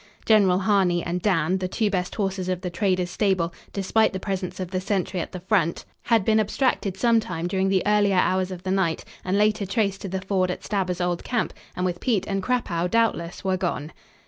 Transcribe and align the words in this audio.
"General 0.25 0.57
Harney" 0.57 1.03
and 1.03 1.21
"Dan," 1.21 1.59
the 1.59 1.67
two 1.67 1.91
best 1.91 2.15
horses 2.15 2.49
of 2.49 2.61
the 2.61 2.71
trader's 2.71 3.11
stable, 3.11 3.53
despite 3.71 4.13
the 4.13 4.19
presence 4.19 4.59
of 4.59 4.71
the 4.71 4.81
sentry 4.81 5.19
at 5.19 5.31
the 5.31 5.41
front, 5.41 5.85
had 6.01 6.25
been 6.25 6.39
abstracted 6.39 6.97
sometime 6.97 7.45
during 7.45 7.69
the 7.69 7.83
earlier 7.85 8.17
hours 8.17 8.49
of 8.49 8.63
the 8.63 8.71
night, 8.71 9.05
and 9.23 9.37
later 9.37 9.63
traced 9.63 10.01
to 10.01 10.09
the 10.09 10.21
ford 10.21 10.49
at 10.49 10.63
Stabber's 10.63 11.01
old 11.01 11.23
camp, 11.23 11.53
and 11.75 11.85
with 11.85 11.99
Pete 11.99 12.25
and 12.27 12.41
Crapaud, 12.41 12.87
doubtless, 12.89 13.43
were 13.43 13.57
gone. 13.57 13.93